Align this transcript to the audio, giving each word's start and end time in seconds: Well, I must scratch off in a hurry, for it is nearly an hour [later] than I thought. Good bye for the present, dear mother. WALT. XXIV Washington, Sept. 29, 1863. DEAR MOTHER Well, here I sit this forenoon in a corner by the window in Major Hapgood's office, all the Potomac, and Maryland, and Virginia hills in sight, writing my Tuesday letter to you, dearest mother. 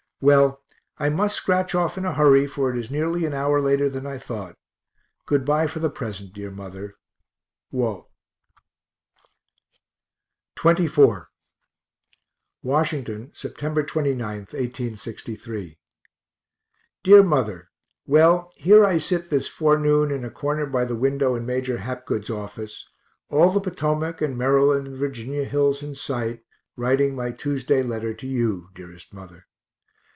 Well, 0.23 0.61
I 0.99 1.09
must 1.09 1.35
scratch 1.35 1.73
off 1.73 1.97
in 1.97 2.05
a 2.05 2.13
hurry, 2.13 2.45
for 2.45 2.69
it 2.69 2.77
is 2.77 2.91
nearly 2.91 3.25
an 3.25 3.33
hour 3.33 3.59
[later] 3.59 3.89
than 3.89 4.05
I 4.05 4.19
thought. 4.19 4.55
Good 5.25 5.43
bye 5.45 5.65
for 5.65 5.79
the 5.79 5.89
present, 5.89 6.31
dear 6.31 6.51
mother. 6.51 6.93
WALT. 7.71 8.07
XXIV 10.57 11.25
Washington, 12.61 13.31
Sept. 13.33 13.87
29, 13.87 14.37
1863. 14.51 15.79
DEAR 17.01 17.23
MOTHER 17.23 17.71
Well, 18.05 18.51
here 18.57 18.85
I 18.85 18.99
sit 18.99 19.31
this 19.31 19.47
forenoon 19.47 20.11
in 20.11 20.23
a 20.23 20.29
corner 20.29 20.67
by 20.67 20.85
the 20.85 20.93
window 20.95 21.33
in 21.33 21.47
Major 21.47 21.79
Hapgood's 21.79 22.29
office, 22.29 22.87
all 23.29 23.49
the 23.51 23.59
Potomac, 23.59 24.21
and 24.21 24.37
Maryland, 24.37 24.85
and 24.85 24.97
Virginia 24.97 25.45
hills 25.45 25.81
in 25.81 25.95
sight, 25.95 26.43
writing 26.77 27.15
my 27.15 27.31
Tuesday 27.31 27.81
letter 27.81 28.13
to 28.13 28.27
you, 28.27 28.69
dearest 28.75 29.15
mother. 29.15 29.47